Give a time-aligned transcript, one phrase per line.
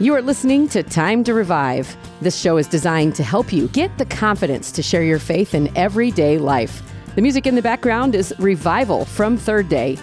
[0.00, 1.94] You are listening to Time to Revive.
[2.22, 5.70] This show is designed to help you get the confidence to share your faith in
[5.76, 6.82] everyday life.
[7.16, 9.98] The music in the background is Revival from Third Day.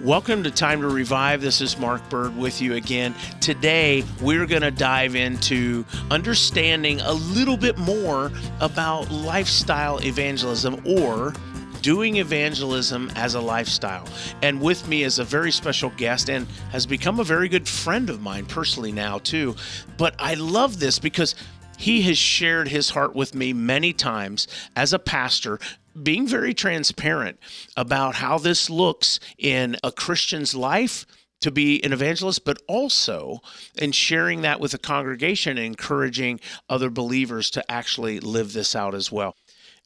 [0.00, 1.42] Welcome to Time to Revive.
[1.42, 3.14] This is Mark Bird with you again.
[3.40, 11.34] Today, we're going to dive into understanding a little bit more about lifestyle evangelism or
[11.82, 14.08] doing evangelism as a lifestyle.
[14.40, 18.08] And with me is a very special guest and has become a very good friend
[18.08, 19.56] of mine personally now, too.
[19.98, 21.34] But I love this because
[21.76, 25.58] he has shared his heart with me many times as a pastor,
[26.00, 27.38] being very transparent
[27.76, 31.04] about how this looks in a Christian's life
[31.40, 33.40] to be an evangelist, but also
[33.76, 38.94] in sharing that with the congregation and encouraging other believers to actually live this out
[38.94, 39.34] as well.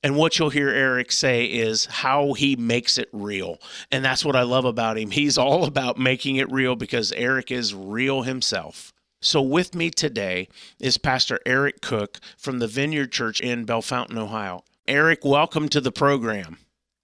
[0.03, 3.59] And what you'll hear Eric say is how he makes it real.
[3.91, 5.11] And that's what I love about him.
[5.11, 8.93] He's all about making it real because Eric is real himself.
[9.23, 14.63] So, with me today is Pastor Eric Cook from the Vineyard Church in Bellefontaine, Ohio.
[14.87, 16.59] Eric, welcome to the program.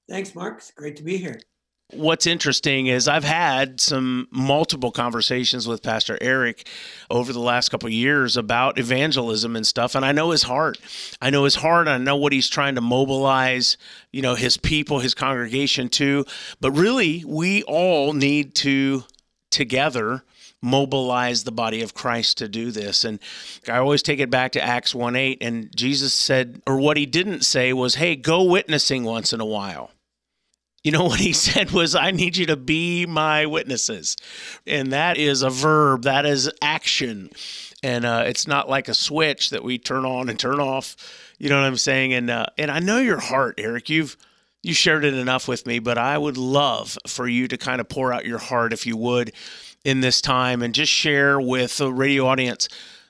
[0.09, 0.59] Thanks, Mark.
[0.59, 1.41] It's great to be here
[1.93, 6.67] what's interesting is I've had some multiple conversations with Pastor Eric
[7.11, 10.79] over the last couple years about evangelism and stuff and I know his heart.
[11.21, 13.77] I know his heart, I know what he's trying to mobilize,
[14.11, 16.25] you know, his people, his congregation to,
[16.61, 19.05] but really we all need to
[19.51, 20.25] together
[20.62, 23.05] mobilize the body of Christ to do this.
[23.05, 23.19] And
[23.69, 25.39] I always take it back to Acts 1 8.
[25.41, 29.47] And Jesus said, or what he didn't say was, hey, go witnessing once in a
[29.47, 29.91] while
[30.83, 34.16] you know what he said was i need you to be my witnesses.
[34.66, 37.30] And that is a verb that is action.
[37.83, 40.97] And uh, it's not like a switch that we turn on and turn off.
[41.38, 42.12] You know what i'm saying?
[42.12, 43.88] And uh, and i know your heart eric.
[43.88, 44.16] You've
[44.62, 47.88] you shared it enough with me but i would love for you to kind of
[47.88, 49.33] pour out your heart if you would
[49.84, 52.69] in this time and just share with the radio audience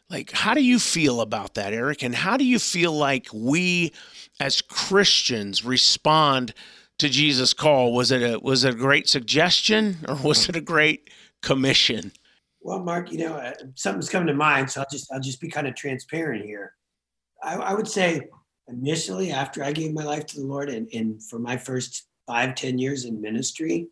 [0.09, 2.03] like how do you feel about that eric?
[2.03, 3.93] And how do you feel like we
[4.41, 6.55] as christians respond
[7.03, 7.93] to Jesus' call?
[7.93, 11.11] Was it a was it a great suggestion or was it a great
[11.43, 12.13] commission?
[12.61, 15.49] Well, Mark, you know uh, something's coming to mind, so I'll just I'll just be
[15.49, 16.75] kind of transparent here.
[17.43, 18.29] I, I would say
[18.69, 22.55] initially, after I gave my life to the Lord, and, and for my first five
[22.55, 23.89] ten years in ministry,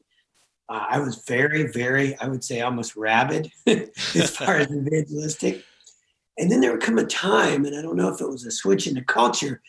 [0.69, 5.65] uh, I was very, very, I would say almost rabid as far as evangelistic.
[6.39, 8.53] And then there would come a time, and I don't know if it was a
[8.53, 9.61] switch in the culture,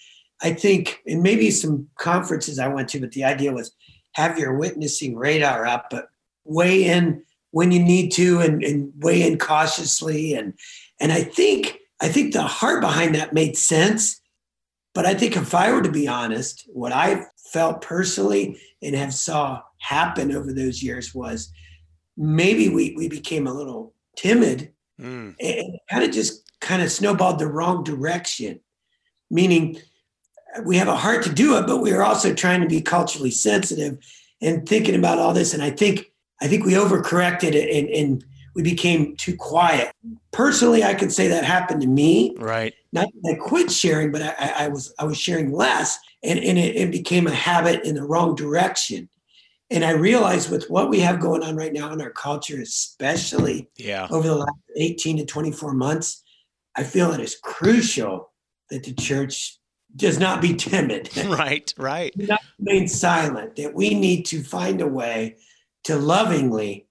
[0.42, 3.72] I think, and maybe some conferences I went to, but the idea was
[4.14, 6.10] have your witnessing radar up, but
[6.44, 10.34] weigh in when you need to and, and weigh in cautiously.
[10.34, 10.54] And
[11.00, 14.20] and I think I think the heart behind that made sense.
[14.94, 19.14] But I think if I were to be honest, what I felt personally and have
[19.14, 21.52] saw happen over those years was
[22.18, 25.36] maybe we we became a little timid mm.
[25.40, 28.60] and kind of just kind of snowballed the wrong direction.
[29.30, 29.80] Meaning
[30.64, 33.32] we have a heart to do it, but we are also trying to be culturally
[33.32, 33.98] sensitive
[34.42, 35.54] and thinking about all this.
[35.54, 38.26] And I think I think we overcorrected and, and
[38.56, 39.94] we became too quiet.
[40.32, 42.36] Personally, I can say that happened to me.
[42.38, 42.74] Right.
[42.92, 46.58] Not that I quit sharing, but I, I was I was sharing less, and, and
[46.58, 49.10] it, it became a habit in the wrong direction.
[49.70, 53.70] And I realized with what we have going on right now in our culture, especially
[53.78, 54.06] yeah.
[54.12, 56.22] over the last 18 to 24 months,
[56.76, 58.34] I feel it is crucial
[58.70, 59.61] that the church
[59.96, 61.10] does not be timid.
[61.28, 62.14] Right, right.
[62.18, 63.56] Do not remain silent.
[63.56, 65.38] That we need to find a way
[65.86, 66.88] to lovingly,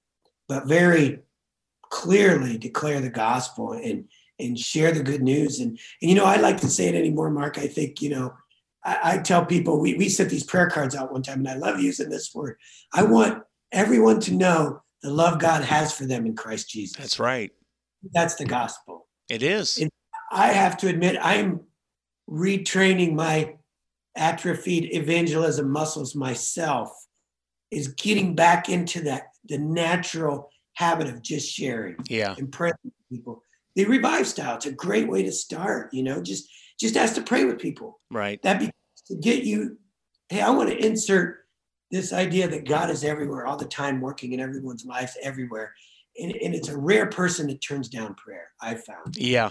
[0.49, 1.21] but very
[1.91, 4.05] clearly declare the gospel and
[4.39, 5.61] and share the good news.
[5.61, 7.59] And, and you know, I like to say it anymore, Mark.
[7.59, 8.33] I think, you know,
[8.85, 11.55] I, I tell people we, we set these prayer cards out one time, and I
[11.57, 12.57] love using this word.
[12.93, 16.97] I want everyone to know the love God has for them in Christ Jesus.
[16.97, 17.51] That's right.
[18.13, 19.07] That's the gospel.
[19.29, 19.79] It is.
[19.79, 19.91] And
[20.33, 21.61] I have to admit, I'm
[22.31, 23.55] retraining my
[24.17, 26.93] atrophied evangelism muscles myself
[27.71, 32.35] is getting back into that the natural habit of just sharing yeah.
[32.39, 33.43] and praying with people.
[33.77, 37.23] The revive style it's a great way to start you know just just ask to
[37.23, 38.01] pray with people.
[38.11, 38.43] Right.
[38.43, 38.71] That be
[39.07, 39.79] to get you
[40.29, 41.45] hey i want to insert
[41.91, 45.75] this idea that god is everywhere all the time working in everyone's life everywhere
[46.19, 49.17] and, and it's a rare person that turns down prayer i found.
[49.17, 49.51] Yeah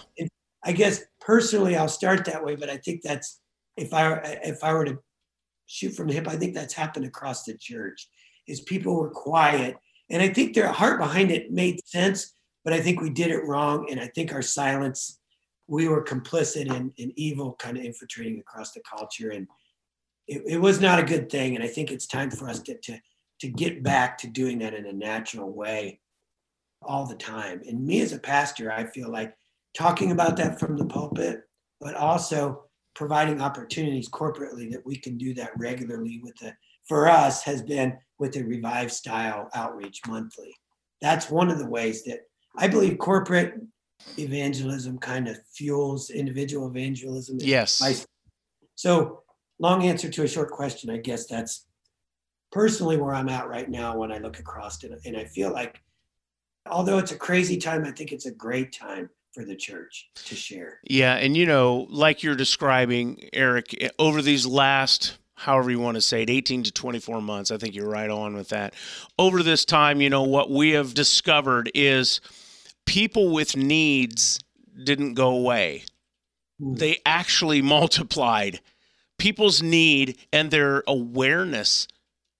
[0.63, 3.39] I guess personally, I'll start that way, but I think that's
[3.77, 4.13] if I
[4.43, 4.99] if I were to
[5.67, 8.07] shoot from the hip, I think that's happened across the church.
[8.47, 9.75] Is people were quiet,
[10.09, 12.33] and I think their heart behind it made sense,
[12.63, 15.19] but I think we did it wrong, and I think our silence,
[15.67, 19.47] we were complicit in, in evil kind of infiltrating across the culture, and
[20.27, 21.55] it, it was not a good thing.
[21.55, 22.99] And I think it's time for us to, to
[23.39, 25.99] to get back to doing that in a natural way
[26.81, 27.61] all the time.
[27.67, 29.33] And me as a pastor, I feel like
[29.73, 31.43] talking about that from the pulpit,
[31.79, 36.53] but also providing opportunities corporately that we can do that regularly with the
[36.87, 40.53] for us has been with the revive style outreach monthly.
[41.01, 42.21] That's one of the ways that
[42.57, 43.53] i believe corporate
[44.17, 47.37] evangelism kind of fuels individual evangelism.
[47.39, 47.79] Yes.
[48.75, 49.23] So
[49.59, 51.67] long answer to a short question i guess that's
[52.51, 55.81] personally where i'm at right now when i look across it and i feel like
[56.65, 60.35] although it's a crazy time i think it's a great time for the church to
[60.35, 60.79] share.
[60.83, 65.95] Yeah, and you know, like you're describing, Eric, eh, over these last however you want
[65.95, 68.73] to say it 18 to 24 months i think you're right on with that
[69.17, 72.19] over this time you know what we have discovered is
[72.85, 74.37] people with needs
[74.83, 75.83] didn't go away
[76.61, 76.77] mm.
[76.77, 78.59] they actually multiplied
[79.17, 81.87] people's need and their awareness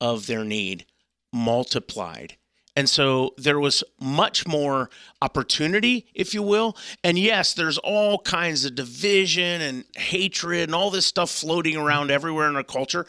[0.01, 0.85] of their need
[1.31, 2.35] multiplied
[2.80, 4.90] and so there was much more
[5.22, 6.78] opportunity, if you will.
[7.04, 12.10] And yes, there's all kinds of division and hatred and all this stuff floating around
[12.10, 13.06] everywhere in our culture.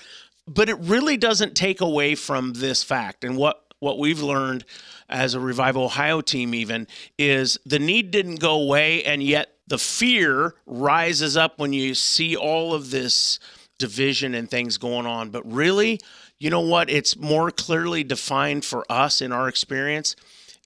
[0.48, 3.22] But it really doesn't take away from this fact.
[3.22, 4.64] And what, what we've learned
[5.08, 9.04] as a Revival Ohio team, even, is the need didn't go away.
[9.04, 13.38] And yet the fear rises up when you see all of this
[13.78, 15.30] division and things going on.
[15.30, 16.00] But really,
[16.40, 16.90] you know what?
[16.90, 20.16] It's more clearly defined for us in our experience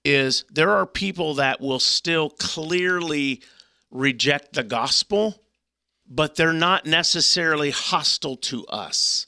[0.04, 3.42] is there are people that will still clearly
[3.90, 5.42] reject the gospel,
[6.08, 9.26] but they're not necessarily hostile to us.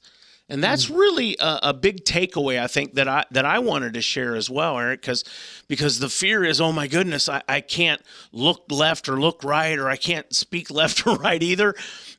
[0.48, 0.96] And that's mm.
[0.96, 4.48] really a, a, big takeaway, I think, that I that I wanted to share as
[4.48, 5.24] well, Eric, because
[5.66, 8.00] because the fear is, oh my goodness, I, I can't
[8.32, 11.74] look left or look right, or I can't speak left or right either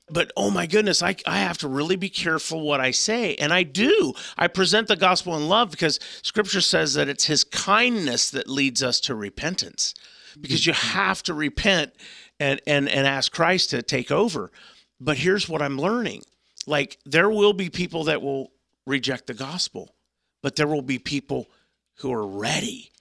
[0.09, 3.35] but oh my goodness, I, I have to really be careful what I say.
[3.35, 4.13] And I do.
[4.37, 8.81] I present the gospel in love because scripture says that it's his kindness that leads
[8.81, 9.93] us to repentance.
[10.39, 10.97] Because you mm-hmm.
[10.97, 11.93] have to repent
[12.39, 14.51] and, and, and ask Christ to take over.
[14.99, 16.23] But here's what I'm learning
[16.67, 18.51] like, there will be people that will
[18.85, 19.95] reject the gospel,
[20.43, 21.47] but there will be people
[21.95, 22.91] who are ready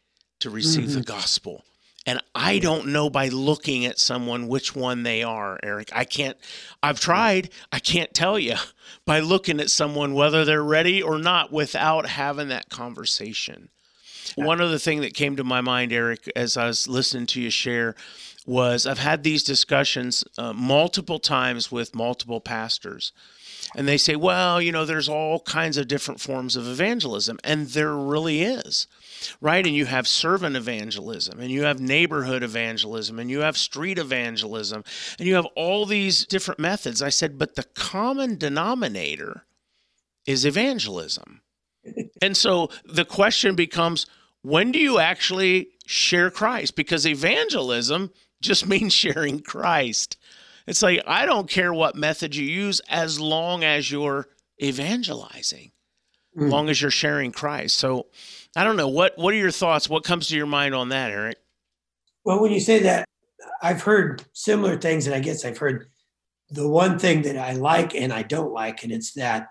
[0.40, 1.00] to receive mm-hmm.
[1.00, 1.64] the gospel.
[2.06, 5.90] And I don't know by looking at someone which one they are, Eric.
[5.92, 6.36] I can't,
[6.80, 8.54] I've tried, I can't tell you
[9.04, 13.70] by looking at someone whether they're ready or not without having that conversation.
[14.36, 17.50] One other thing that came to my mind, Eric, as I was listening to you
[17.50, 17.94] share,
[18.46, 23.12] was I've had these discussions uh, multiple times with multiple pastors.
[23.74, 27.38] And they say, well, you know, there's all kinds of different forms of evangelism.
[27.42, 28.86] And there really is
[29.40, 29.66] right?
[29.66, 34.84] And you have servant evangelism, and you have neighborhood evangelism, and you have street evangelism,
[35.18, 37.02] and you have all these different methods.
[37.02, 39.44] I said, but the common denominator
[40.26, 41.42] is evangelism.
[42.22, 44.06] and so the question becomes
[44.42, 46.76] when do you actually share Christ?
[46.76, 50.16] Because evangelism just means sharing Christ.
[50.66, 54.26] It's like, I don't care what method you use as long as you're
[54.62, 55.70] evangelizing,
[56.36, 56.50] mm.
[56.50, 57.76] long as you're sharing Christ.
[57.76, 58.06] So
[58.56, 58.88] I don't know.
[58.88, 59.88] What What are your thoughts?
[59.88, 61.36] What comes to your mind on that, Eric?
[62.24, 63.04] Well, when you say that,
[63.62, 65.86] I've heard similar things, and I guess I've heard
[66.50, 69.48] the one thing that I like and I don't like, and it's that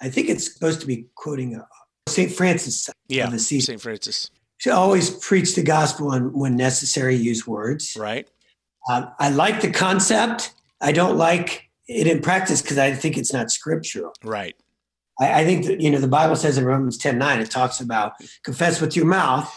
[0.00, 1.64] I think it's supposed to be quoting uh,
[2.08, 2.30] St.
[2.30, 3.60] Francis yeah, of Assisi.
[3.60, 3.80] St.
[3.80, 4.30] Francis.
[4.62, 7.96] She always preach the gospel and when necessary, use words.
[7.98, 8.28] Right.
[8.88, 10.54] Um, I like the concept.
[10.80, 14.14] I don't like it in practice because I think it's not scriptural.
[14.22, 14.54] Right.
[15.18, 17.80] I, I, think that, you know, the Bible says in Romans 10 9, it talks
[17.80, 18.12] about
[18.44, 19.52] confess with your mouth,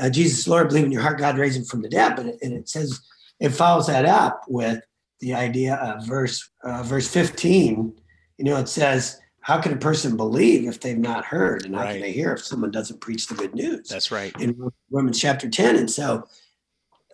[0.00, 2.16] uh, Jesus Lord, believe in your heart, God raised him from the dead.
[2.16, 3.00] But it, and it says,
[3.38, 4.82] it follows that up with
[5.20, 7.96] the idea of verse, uh, verse 15.
[8.38, 9.20] You know, it says,
[9.50, 11.64] how can a person believe if they've not heard?
[11.64, 11.92] And how right.
[11.92, 13.88] can they hear if someone doesn't preach the good news?
[13.88, 14.32] That's right.
[14.40, 15.76] In Romans chapter 10.
[15.76, 16.24] And so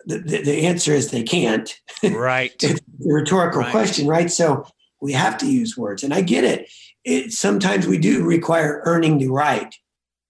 [0.05, 1.73] the, the, the answer is they can't.
[2.03, 2.51] Right.
[2.61, 3.71] it's a rhetorical right.
[3.71, 4.31] question, right?
[4.31, 4.65] So
[5.01, 6.03] we have to use words.
[6.03, 6.69] And I get it
[7.07, 9.73] it, sometimes we do require earning the right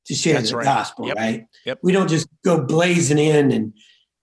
[0.06, 0.64] to share That's the right.
[0.64, 1.18] gospel, yep.
[1.18, 1.46] right?
[1.66, 1.80] Yep.
[1.82, 3.74] We don't just go blazing in and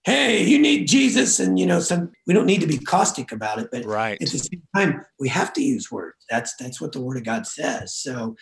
[0.05, 3.59] hey, you need Jesus, and you know, some we don't need to be caustic about
[3.59, 4.21] it, but right.
[4.21, 6.17] at the same time, we have to use words.
[6.29, 7.95] That's that's what the Word of God says.
[7.95, 8.35] So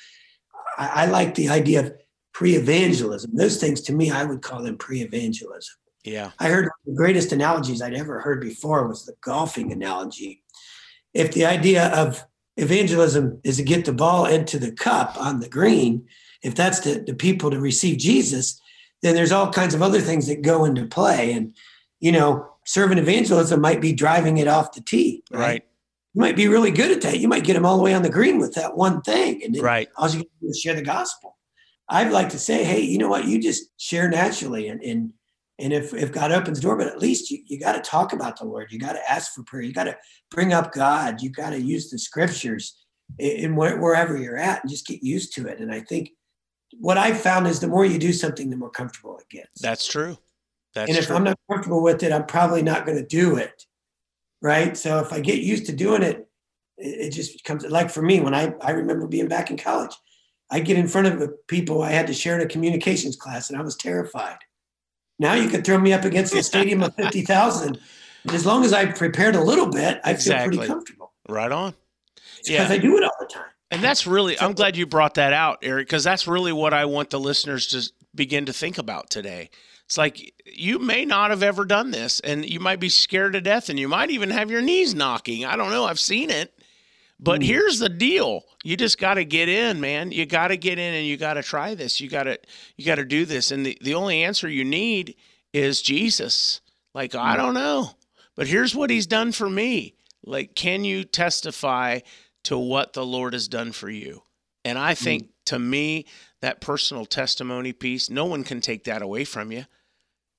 [0.77, 1.93] I, I like the idea of
[2.34, 3.32] pre-evangelism.
[3.34, 5.75] Those things to me, I would call them pre-evangelism.
[6.03, 6.32] Yeah.
[6.39, 10.43] I heard the greatest analogies I'd ever heard before was the golfing analogy.
[11.13, 12.25] If the idea of
[12.58, 16.08] evangelism is to get the ball into the cup on the green.
[16.43, 18.60] If that's the, the people to receive Jesus,
[19.03, 21.33] then there's all kinds of other things that go into play.
[21.33, 21.53] And,
[22.00, 25.24] you know, servant evangelism might be driving it off the tee.
[25.31, 25.39] Right.
[25.39, 25.65] right.
[26.15, 27.19] You might be really good at that.
[27.19, 29.43] You might get them all the way on the green with that one thing.
[29.43, 29.89] And then right.
[29.98, 31.38] all you do is share the gospel.
[31.88, 33.25] I'd like to say, hey, you know what?
[33.25, 35.13] You just share naturally and, and
[35.60, 38.13] And if, if God opens the door, but at least you, you got to talk
[38.13, 38.72] about the Lord.
[38.72, 39.62] You got to ask for prayer.
[39.62, 39.98] You got to
[40.31, 41.22] bring up God.
[41.22, 42.75] You got to use the scriptures
[43.19, 45.60] in, wherever you're at and just get used to it.
[45.60, 46.12] And I think
[46.80, 49.62] what I've found is the more you do something, the more comfortable it gets.
[49.62, 50.18] That's true.
[50.74, 51.15] That's and if true.
[51.15, 53.65] I'm not comfortable with it, I'm probably not going to do it.
[54.42, 54.75] Right.
[54.75, 56.27] So if I get used to doing it,
[56.77, 59.96] it, just becomes like for me, when I, I remember being back in college,
[60.51, 63.58] I get in front of people I had to share in a communications class and
[63.58, 64.38] I was terrified.
[65.20, 67.80] Now you could throw me up against a stadium of 50,000.
[68.30, 70.50] As long as I prepared a little bit, I Exactly.
[70.51, 71.13] feel pretty comfortable.
[71.30, 71.74] right on.
[72.46, 73.46] Because I do it all the time.
[73.74, 76.86] And that's really, I'm glad you brought that out, Eric, because that's really what I
[76.86, 79.50] want the listeners to begin to think about today.
[79.86, 83.42] It's like you may not have ever done this, and you might be scared to
[83.42, 85.44] death, and you might even have your knees knocking.
[85.46, 85.86] I don't know.
[85.86, 86.53] I've seen it.
[87.20, 87.46] But Mm.
[87.46, 88.44] here's the deal.
[88.63, 90.12] You just got to get in, man.
[90.12, 92.00] You got to get in and you got to try this.
[92.01, 92.38] You got to
[92.77, 93.51] you got to do this.
[93.51, 95.15] And the, the only answer you need
[95.53, 96.62] is Jesus.
[96.94, 97.92] Like, I don't know.
[98.36, 99.96] But here's what he's done for me.
[100.25, 102.00] Like, can you testify
[102.44, 104.24] to what the Lord has done for you?
[104.66, 105.30] And I think mm.
[105.46, 106.06] to me,
[106.42, 109.66] that personal testimony piece, no one can take that away from you.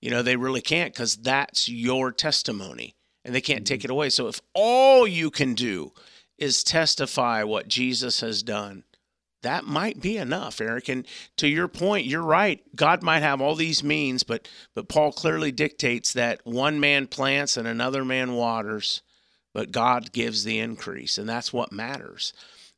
[0.00, 2.94] You know, they really can't because that's your testimony
[3.24, 3.84] and they can't take mm.
[3.84, 4.10] it away.
[4.10, 5.92] So if all you can do
[6.38, 8.84] is testify what Jesus has done,
[9.44, 10.88] that might be enough, Eric.
[10.88, 11.06] And
[11.36, 12.62] to your point, you're right.
[12.74, 17.56] God might have all these means, but but Paul clearly dictates that one man plants
[17.56, 19.02] and another man waters,
[19.54, 22.34] but God gives the increase, and that's what matters.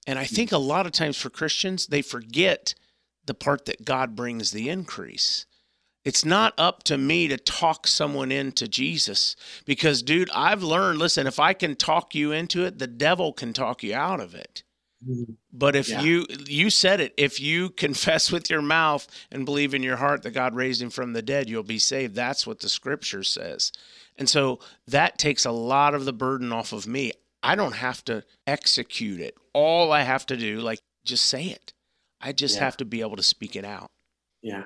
[0.07, 2.75] And I think a lot of times for Christians, they forget
[3.25, 5.47] the part that God brings the increase.
[6.05, 11.27] It's not up to me to talk someone into Jesus because, dude, I've learned listen,
[11.27, 14.63] if I can talk you into it, the devil can talk you out of it.
[15.53, 16.03] But if Yeah.
[16.03, 20.23] you you said it, if you confess with your mouth and believe in your heart
[20.23, 22.15] that God raised him from the dead, you'll be saved.
[22.15, 23.73] That's what the scripture says.
[24.17, 27.13] And so that takes a lot of the burden off of me.
[27.43, 29.37] I don't have to execute it.
[29.53, 31.73] All I have to do, like just say it.
[32.21, 32.65] I just Yeah.
[32.65, 33.87] have to be able to speak it out.
[34.43, 34.65] Yeah.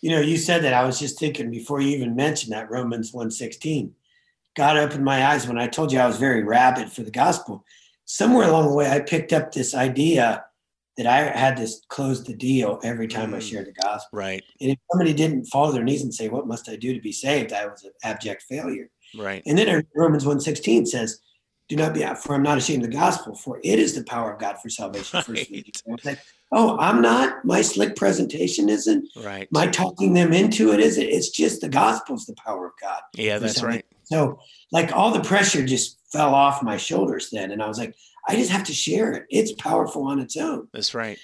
[0.00, 3.12] You know, you said that I was just thinking before you even mentioned that Romans
[3.12, 3.94] 116.
[4.54, 7.64] God opened my eyes when I told you I was very rabid for the gospel.
[8.04, 10.44] Somewhere along the way, I picked up this idea
[10.98, 13.48] that I had to close the deal every time I Mm.
[13.50, 14.18] shared the gospel.
[14.18, 14.44] Right.
[14.60, 17.00] And if somebody didn't fall to their knees and say, What must I do to
[17.00, 17.52] be saved?
[17.52, 18.90] I was an abject failure.
[19.16, 19.42] Right.
[19.46, 21.20] And then Romans 116 says,
[21.72, 24.30] Do not be for I'm not ashamed of the gospel, for it is the power
[24.34, 25.22] of God for salvation.
[25.26, 26.04] Right.
[26.04, 26.18] Like,
[26.52, 29.48] oh, I'm not, my slick presentation isn't, Right.
[29.50, 31.02] my talking them into it isn't.
[31.02, 33.00] It's just the gospel's the power of God.
[33.14, 33.76] Yeah, that's salvation.
[33.76, 33.84] right.
[34.04, 34.38] So
[34.70, 37.52] like all the pressure just fell off my shoulders then.
[37.52, 37.94] And I was like,
[38.28, 39.24] I just have to share it.
[39.30, 40.68] It's powerful on its own.
[40.74, 41.18] That's right.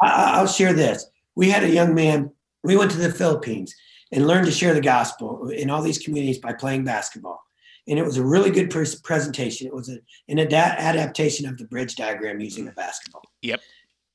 [0.00, 1.06] I, I- I'll share this.
[1.34, 2.30] We had a young man,
[2.62, 3.74] we went to the Philippines
[4.12, 7.42] and learned to share the gospel in all these communities by playing basketball.
[7.88, 9.66] And it was a really good pres- presentation.
[9.66, 13.22] It was a, an ada- adaptation of the bridge diagram using a basketball.
[13.42, 13.60] Yep.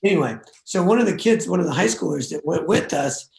[0.03, 3.29] Anyway, so one of the kids, one of the high schoolers that went with us,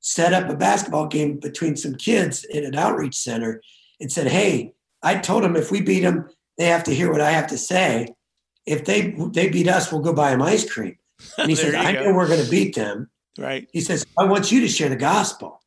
[0.00, 3.62] set up a basketball game between some kids in an outreach center
[4.00, 4.72] and said, Hey,
[5.02, 7.58] I told them if we beat them, they have to hear what I have to
[7.58, 8.08] say.
[8.66, 10.98] If they they beat us, we'll go buy them ice cream.
[11.38, 12.04] And he says, I go.
[12.04, 13.08] know we're going to beat them.
[13.38, 13.68] Right.
[13.72, 15.60] He says, I want you to share the gospel.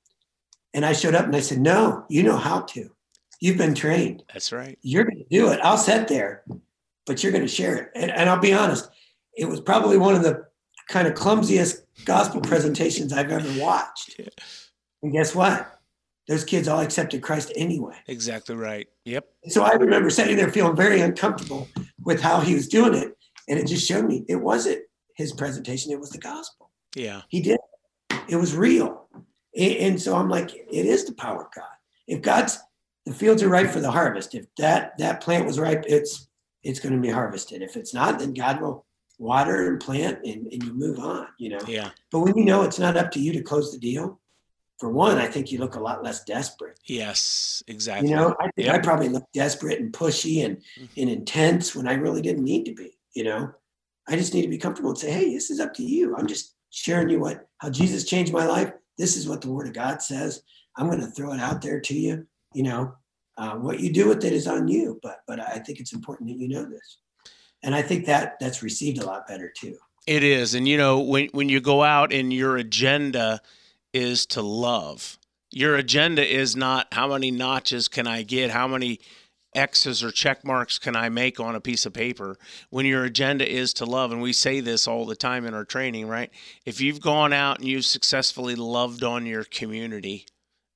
[0.74, 2.92] And I showed up and I said, No, you know how to.
[3.39, 4.24] You've been trained.
[4.34, 4.77] That's right.
[4.82, 5.60] You're going to do it.
[5.63, 6.44] I'll sit there,
[7.06, 7.91] but you're going to share it.
[7.96, 8.89] And, and I'll be honest,
[9.36, 10.46] it was probably one of the
[10.89, 14.15] kind of clumsiest gospel presentations I've ever watched.
[14.17, 14.27] Yeah.
[15.03, 15.79] And guess what?
[16.27, 17.96] Those kids all accepted Christ anyway.
[18.08, 18.88] Exactly right.
[19.06, 19.27] Yep.
[19.48, 21.67] So I remember sitting there feeling very uncomfortable
[22.03, 23.13] with how he was doing it.
[23.48, 24.82] And it just showed me it wasn't
[25.15, 26.72] his presentation, it was the gospel.
[26.96, 27.22] Yeah.
[27.29, 27.60] He did.
[28.27, 29.08] It was real.
[29.58, 31.65] And so I'm like, it is the power of God.
[32.08, 32.60] If God's
[33.08, 34.36] the fields are ripe for the harvest.
[34.36, 36.28] If that that plant was ripe, it's
[36.64, 37.62] it's going to be harvested.
[37.62, 38.86] If it's not, then God will
[39.18, 41.60] water and plant and, and you move on, you know.
[41.68, 41.90] Yeah.
[42.12, 44.20] But when you know it's not up to you to close the deal,
[44.78, 46.80] for one, I think you look a lot less desperate.
[46.86, 47.64] Yes.
[47.68, 48.10] Exactly.
[48.10, 50.86] You know, I think I probably looked desperate and pushy and, mm-hmm.
[50.98, 52.98] and intense when I really didn't need to be.
[53.14, 53.52] You know,
[54.08, 56.16] I just need to be comfortable and say, hey, this is up to you.
[56.16, 58.74] I'm just sharing you what how Jesus changed my life.
[58.98, 60.44] This is what the Word of God says.
[60.76, 62.28] I'm going to throw it out there to you.
[62.58, 62.96] You know,
[63.38, 65.00] uh, what you do with it is on you.
[65.04, 66.98] But but I think it's important that you know this,
[67.62, 69.78] and I think that that's received a lot better too.
[70.08, 70.56] It is.
[70.56, 73.42] And you know, when when you go out and your agenda
[73.94, 75.20] is to love.
[75.52, 79.00] Your agenda is not how many notches can I get, how many
[79.56, 82.38] X's or check marks can I make on a piece of paper.
[82.70, 85.66] When your agenda is to love, and we say this all the time in our
[85.66, 86.32] training, right?
[86.66, 90.28] If you've gone out and you've successfully loved on your community,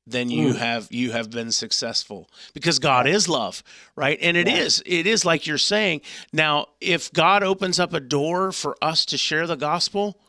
[0.08, 0.58] then you Mm.
[0.58, 3.64] have you have been successful because God is love,
[3.96, 4.18] right?
[4.22, 4.58] And it Right.
[4.58, 6.02] is it is like you're saying.
[6.34, 10.20] Now, if God opens up a door for us to share the gospel,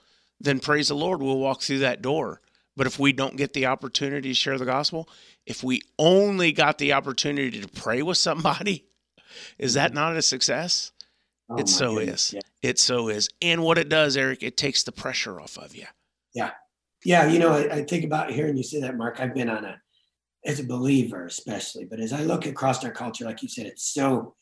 [0.40, 2.40] then praise the Lord, we'll walk through that door.
[2.76, 5.08] But if we don't get the opportunity to share the gospel,
[5.46, 8.84] if we only got the opportunity to pray with somebody,
[9.58, 10.92] is that not a success?
[11.50, 12.34] Oh, it so goodness, is.
[12.34, 12.40] Yeah.
[12.70, 13.28] It so is.
[13.42, 15.86] And what it does, Eric, it takes the pressure off of you.
[16.34, 16.52] yeah,
[17.04, 19.20] you know, I, I think about hearing you say that, Mark.
[19.20, 19.80] I've been on a,
[20.44, 23.84] as a believer, especially, but as I look across our culture, like you said, it's
[23.92, 24.34] so,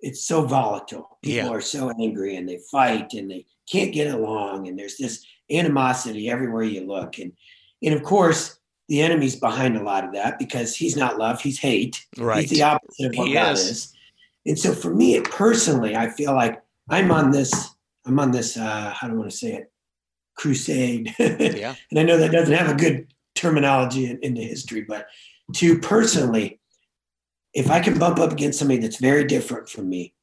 [0.00, 1.18] it's so volatile.
[1.22, 1.54] People Yeah.
[1.56, 6.28] are so angry and they fight and they can't get along, and there's this animosity
[6.28, 7.32] everywhere you look, and
[7.82, 8.58] and of course
[8.88, 12.04] the enemy's behind a lot of that because he's not love, he's hate.
[12.18, 12.40] Right.
[12.42, 13.60] He's the opposite of what He God is.
[13.60, 13.94] is.
[14.44, 18.90] And so for me personally, I feel like I'm on this, I'm on this, uh,
[18.94, 19.71] how do I want to say it?
[20.34, 21.14] Crusade.
[21.18, 21.74] Yeah.
[21.90, 25.06] and I know that doesn't have a good terminology in, in the history, but
[25.54, 26.60] to personally,
[27.54, 30.14] if I can bump up against somebody that's very different from me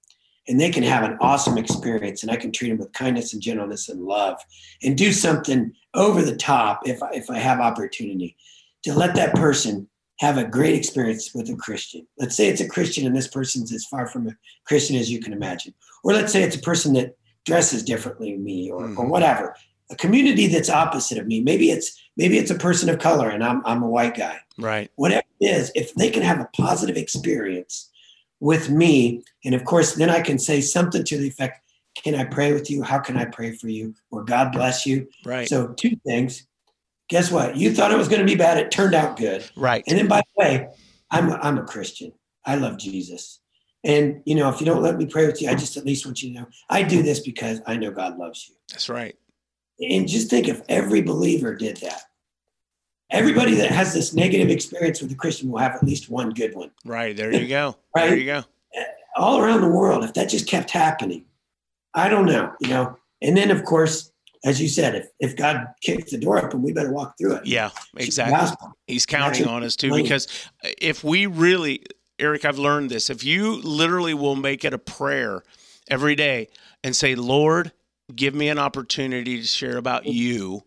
[0.47, 3.41] and they can have an awesome experience and I can treat them with kindness and
[3.41, 4.39] gentleness and love
[4.81, 8.35] and do something over the top if I, if I have opportunity
[8.83, 9.87] to let that person
[10.19, 12.05] have a great experience with a Christian.
[12.17, 14.35] Let's say it's a Christian and this person's as far from a
[14.65, 15.73] Christian as you can imagine.
[16.03, 19.09] Or let's say it's a person that dresses differently than me or, or Mhm.
[19.09, 19.55] whatever.
[19.91, 21.41] A community that's opposite of me.
[21.41, 24.39] Maybe it's maybe it's a person of color and I'm I'm a white guy.
[24.58, 24.91] Right.
[24.96, 27.89] Whatever it is, if they can have a positive experience
[28.39, 31.62] with me, and of course then I can say something to the effect,
[31.96, 32.84] can I pray with you?
[32.84, 33.96] How can I pray for you?
[34.12, 35.08] Or God bless you.
[35.25, 35.48] Right.
[35.48, 36.46] So two things.
[37.10, 37.58] Guess what?
[37.58, 38.60] You thought it was going to be bad.
[38.60, 39.43] It turned out good.
[39.55, 39.84] right.
[39.88, 40.67] And then, by the way,
[41.10, 42.12] I'm a, I'm a Christian.
[42.46, 43.39] I love Jesus.
[43.84, 46.05] And you know, if you don't let me pray with you, I just at least
[46.05, 48.55] want you to know I do this because I know God loves you.
[48.72, 49.15] That's right.
[49.79, 52.01] And just think if every believer did that,
[53.12, 56.55] everybody that has this negative experience with a Christian will have at least one good
[56.55, 56.71] one.
[56.86, 57.15] Right.
[57.15, 57.77] There you go.
[57.95, 58.10] Right.
[58.10, 58.43] There you go.
[59.15, 61.25] All around the world, if that just kept happening,
[61.93, 62.97] I don't know, you know.
[63.21, 64.12] And then, of course,
[64.45, 67.45] as you said, if, if God kicks the door open, we better walk through it.
[67.45, 67.71] Yeah.
[67.97, 68.67] Exactly.
[68.88, 70.27] He's counting That's on us too because
[70.80, 71.84] if we really,
[72.19, 73.10] Eric, I've learned this.
[73.10, 75.43] If you literally will make it a prayer
[75.89, 76.47] every day
[76.84, 77.71] and say, Lord,
[78.15, 80.63] give me an opportunity to share about you,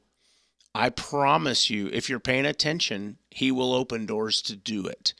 [0.74, 5.14] I promise you, if you're paying attention, He will open doors to do it.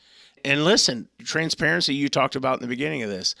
[0.45, 3.35] And listen, transparency, you talked about in the beginning of this.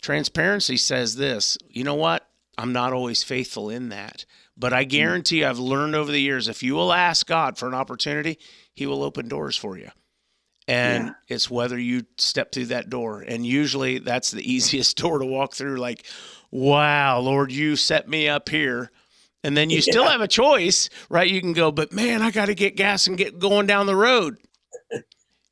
[0.00, 2.26] Transparency says this you know what?
[2.58, 4.24] I'm not always faithful in that.
[4.56, 4.88] But I hmm.
[4.88, 8.38] guarantee I've learned over the years if you will ask God for an opportunity,
[8.74, 9.90] He will open doors for you.
[10.68, 11.12] And Yeah.
[11.28, 13.22] it's whether you step through that door.
[13.22, 15.76] And usually that's the easiest door to walk through.
[15.76, 16.04] Like,
[16.52, 18.92] wow, Lord, you set me up here.
[19.42, 21.28] And then you still have a choice, right?
[21.28, 23.96] You can go, but man, I got to get gas and get going down the
[23.96, 24.36] road.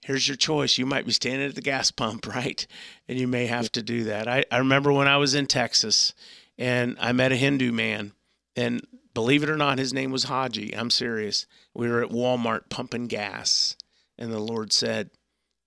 [0.02, 0.78] Here's your choice.
[0.78, 2.64] You might be standing at the gas pump, right?
[3.08, 4.28] And you may have to do that.
[4.28, 6.12] I, I remember when I was in Texas
[6.56, 8.12] and I met a Hindu man.
[8.56, 10.76] And believe it or not, his name was Haji.
[10.76, 11.46] I'm serious.
[11.74, 13.76] We were at Walmart pumping gas.
[14.18, 15.10] And the Lord said,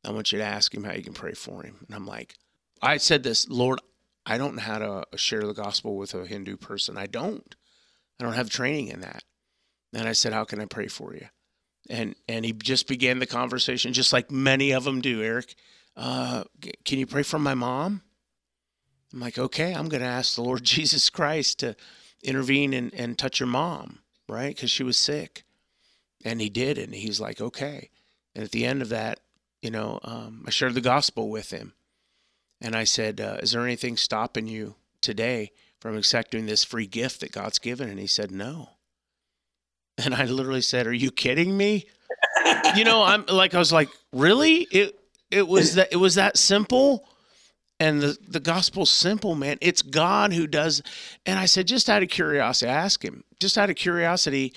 [0.05, 1.77] I want you to ask him how you can pray for him.
[1.87, 2.35] And I'm like,
[2.81, 3.79] I said this, Lord,
[4.25, 6.97] I don't know how to share the gospel with a Hindu person.
[6.97, 7.55] I don't.
[8.19, 9.23] I don't have training in that.
[9.93, 11.27] And I said, How can I pray for you?
[11.89, 15.55] And and he just began the conversation, just like many of them do, Eric.
[15.95, 16.43] Uh,
[16.85, 18.01] can you pray for my mom?
[19.13, 21.75] I'm like, okay, I'm going to ask the Lord Jesus Christ to
[22.23, 24.55] intervene and, and touch your mom, right?
[24.55, 25.43] Because she was sick.
[26.25, 26.77] And he did.
[26.77, 27.89] And he's like, okay.
[28.33, 29.19] And at the end of that,
[29.61, 31.73] you know, um, I shared the gospel with him.
[32.63, 37.19] And I said, uh, Is there anything stopping you today from accepting this free gift
[37.19, 37.89] that God's given?
[37.89, 38.69] And he said, No.
[40.03, 41.85] And I literally said, Are you kidding me?
[42.75, 44.65] you know, I'm like, I was like, Really?
[44.71, 44.97] It
[45.29, 47.05] it was that it was that simple.
[47.79, 49.57] And the, the gospel's simple, man.
[49.59, 50.81] It's God who does.
[51.25, 54.53] And I said, just out of curiosity, ask him, just out of curiosity,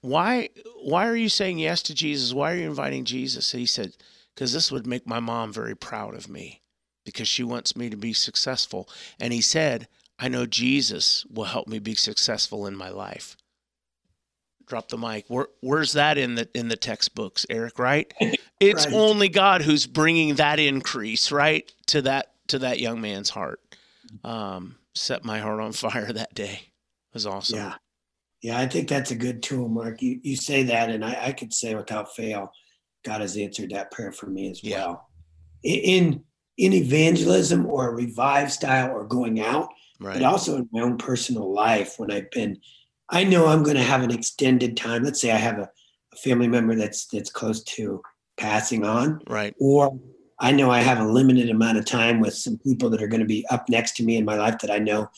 [0.00, 0.48] why
[0.82, 2.34] why are you saying yes to Jesus?
[2.34, 3.52] Why are you inviting Jesus?
[3.52, 3.92] He said,
[4.34, 6.62] because this would make my mom very proud of me
[7.12, 8.88] because she wants me to be successful.
[9.18, 13.36] And he said, I know Jesus will help me be successful in my life.
[14.66, 15.24] Drop the mic.
[15.28, 17.78] Where, where's that in the in the textbooks, Eric?
[17.78, 18.12] Right?
[18.60, 18.94] It's Right.
[18.94, 23.60] only God who's bringing that increase, right, to that to that young man's heart.
[24.24, 26.54] Um, set my heart on fire that day.
[26.62, 27.58] It was awesome.
[27.58, 27.74] Yeah.
[28.42, 30.02] Yeah, I think that's a good tool, Mark.
[30.02, 32.50] You you say that, and I, I could say without fail,
[33.04, 34.86] God has answered that prayer for me as Yeah.
[34.86, 35.08] well.
[35.62, 36.24] In
[36.58, 39.68] in evangelism or a revive style or going out,
[40.00, 40.14] Right.
[40.14, 42.58] but also in my own personal life when I've been,
[43.08, 45.02] I know I'm going to have an extended time.
[45.02, 45.70] Let's say I have a,
[46.12, 48.02] a family member that's that's close to
[48.36, 49.54] passing on, Right.
[49.58, 49.98] or
[50.40, 53.20] I know I have a limited amount of time with some people that are going
[53.20, 55.08] to be up next to me in my life that I know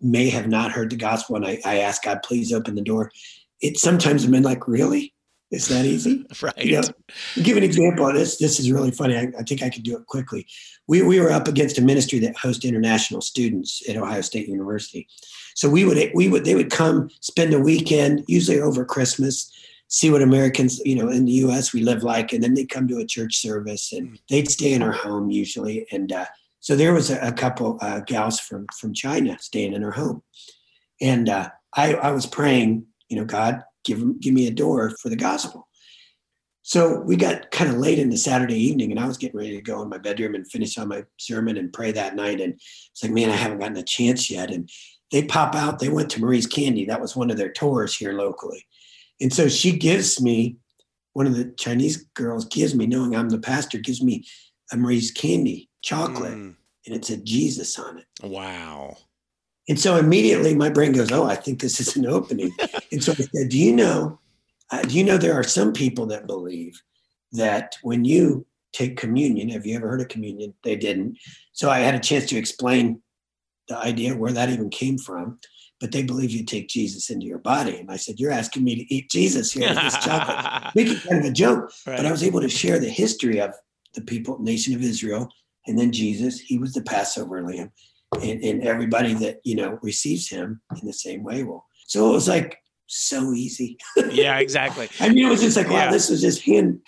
[0.00, 3.10] may have not heard the gospel, and I, I ask God, please open the door.
[3.60, 5.14] It sometimes been like, really?
[5.50, 6.26] It's that easy?
[6.42, 6.66] Right.
[6.66, 6.82] Yeah.
[6.82, 9.16] To give an example of this, this is really funny.
[9.16, 10.46] I, I think I could do it quickly.
[10.86, 15.08] We, we were up against a ministry that hosts international students at Ohio State University.
[15.54, 19.50] So we would we would they would come spend a weekend, usually over Christmas,
[19.88, 21.72] see what Americans, you know, in the U.S.
[21.72, 24.82] we live like, and then they'd come to a church service and they'd stay in
[24.82, 25.86] our home usually.
[25.90, 26.26] And uh,
[26.60, 30.22] so there was a, a couple uh, gals from from China staying in our home,
[31.00, 35.08] and uh, I I was praying, you know, God give give me a door for
[35.08, 35.66] the gospel.
[36.62, 39.62] So we got kind of late into Saturday evening, and I was getting ready to
[39.62, 42.40] go in my bedroom and finish on my sermon and pray that night.
[42.40, 44.50] And it's like, man, I haven't gotten a chance yet.
[44.50, 44.68] And
[45.12, 45.78] they pop out.
[45.78, 46.84] They went to Marie's Candy.
[46.84, 48.66] That was one of their tours here locally.
[49.20, 50.56] And so she gives me
[51.12, 54.26] one of the Chinese girls gives me, knowing I'm the pastor, gives me
[54.72, 58.06] a Marie's Candy chocolate, Mm, and it said Jesus on it.
[58.24, 58.96] wow.
[59.68, 62.52] And so immediately my brain goes, "Oh, I think this is an opening."
[62.92, 64.18] and so I said, "Do you know?
[64.70, 66.80] Uh, do you know there are some people that believe
[67.32, 70.54] that when you take communion, have you ever heard of communion?
[70.64, 71.18] They didn't.
[71.52, 73.00] So I had a chance to explain
[73.68, 75.38] the idea where that even came from.
[75.78, 77.76] But they believe you take Jesus into your body.
[77.76, 81.18] And I said, "You're asking me to eat Jesus here with this chocolate." Making kind
[81.24, 81.96] of a joke, Right.
[81.98, 83.52] but I was able to share the history of
[83.94, 85.28] the people, nation of Israel,
[85.66, 86.38] and then Jesus.
[86.40, 87.72] He was the Passover lamb,
[88.14, 91.64] and, and everybody that you know receives him in the same way will.
[91.86, 93.78] So it was like so easy.
[94.10, 94.88] yeah, exactly.
[95.00, 95.90] I mean, it was just like, wow, Yeah.
[95.90, 96.80] this was just hand,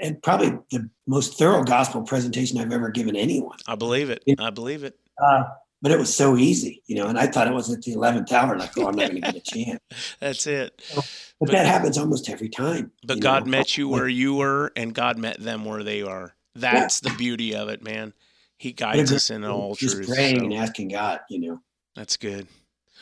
[0.00, 3.58] and probably the most thorough gospel presentation I've ever given anyone.
[3.66, 4.22] I believe it.
[4.38, 4.98] I believe it.
[5.22, 5.44] Uh,
[5.82, 7.06] but it was so easy, you know.
[7.06, 9.32] And I thought it was at the eleventh hour, like, oh, I'm not going to
[9.32, 9.80] get a chance.
[10.20, 10.82] That's it.
[10.94, 12.92] But, But- that happens almost every time.
[13.06, 13.50] But God know.
[13.50, 16.34] met you where you were, and God met them where they are.
[16.54, 18.12] That's the beauty of it, man.
[18.60, 20.08] He guides us in all just truth.
[20.08, 21.62] praying so and asking God, you know.
[21.96, 22.46] That's good.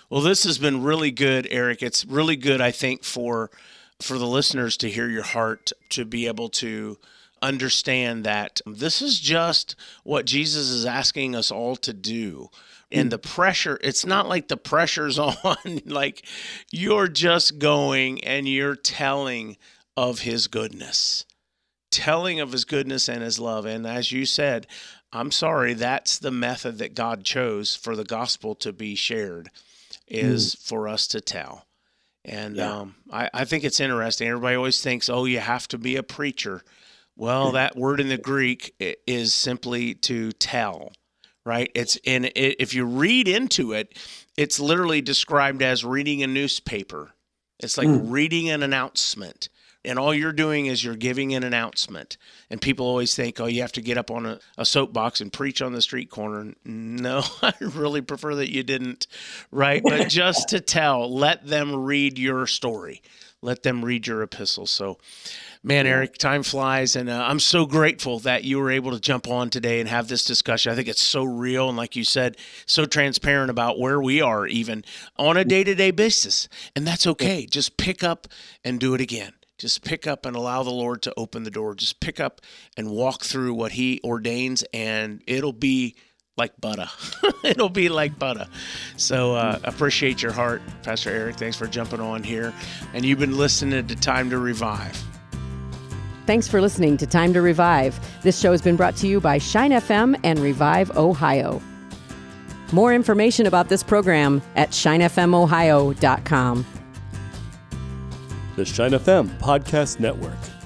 [0.09, 1.83] Well, this has been really good, Eric.
[1.83, 3.51] It's really good, I think, for
[4.01, 6.97] for the listeners to hear your heart, to be able to
[7.43, 12.51] understand that this is just what Jesus is asking us all to do.
[12.93, 13.11] And mm.
[13.11, 16.25] the pressure, it's not like the pressure's on, like
[16.71, 19.57] you're just going and you're telling
[19.97, 21.25] of his goodness,
[21.91, 23.65] telling of his goodness and his love.
[23.67, 24.67] And as you said,
[25.13, 29.51] I'm sorry, that's the method that God chose for the gospel to be shared,
[30.07, 31.67] is for us to tell.
[32.25, 32.81] And Yeah.
[32.81, 34.29] um, I, I think it's interesting.
[34.29, 36.63] Everybody always thinks, oh, you have to be a preacher.
[37.17, 40.93] Well, that word in the Greek is simply to tell,
[41.45, 41.71] right?
[41.75, 43.99] It's in it, if you read into it,
[44.37, 47.11] it's literally described as reading a newspaper.
[47.59, 48.13] It's like Mm.
[48.13, 49.49] reading an announcement.
[49.85, 52.17] And all you're doing is you're giving an announcement.
[52.51, 55.33] And people always think, oh, you have to get up on a, a soapbox and
[55.33, 56.55] preach on the street corner.
[56.65, 59.07] No, I really prefer that you didn't,
[59.53, 59.83] right?
[59.83, 63.03] But just to tell, let them read your story,
[63.41, 64.67] let them read your epistle.
[64.67, 64.99] So,
[65.63, 66.97] man, Eric, time flies.
[66.97, 70.09] And uh, I'm so grateful that you were able to jump on today and have
[70.09, 70.73] this discussion.
[70.73, 71.69] I think it's so real.
[71.69, 72.37] And like you said,
[72.67, 74.85] so transparent about where we are, even
[75.17, 76.49] on a day to day basis.
[76.75, 77.47] And that's okay.
[77.47, 78.27] Just pick up
[78.65, 79.33] and do it again.
[79.59, 81.75] Just pick up and allow the Lord to open the door.
[81.75, 82.41] Just pick up
[82.77, 85.97] and walk through what He ordains, and it'll be
[86.37, 86.89] like butter.
[87.45, 88.47] it'll be like butter.
[88.97, 91.37] So uh, appreciate your heart, Pastor Eric.
[91.37, 92.55] Thanks for jumping on here.
[92.95, 94.97] And you've been listening to Time to Revive.
[96.27, 97.99] Thanks for listening to Time to Revive.
[98.23, 101.61] This show has been brought to you by Shine FM and Revive Ohio.
[102.71, 106.67] More information about this program at shinefmohio.com.
[108.59, 110.58] The Shine FM Podcast Network.